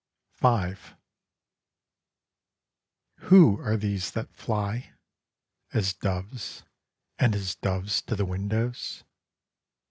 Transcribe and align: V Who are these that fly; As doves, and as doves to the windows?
V 0.41 0.75
Who 3.27 3.59
are 3.61 3.77
these 3.77 4.09
that 4.09 4.33
fly; 4.33 4.93
As 5.73 5.93
doves, 5.93 6.63
and 7.19 7.35
as 7.35 7.53
doves 7.53 8.01
to 8.07 8.15
the 8.15 8.25
windows? 8.25 9.03